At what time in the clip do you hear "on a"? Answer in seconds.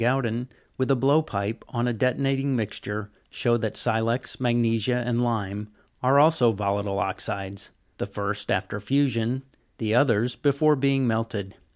1.69-1.93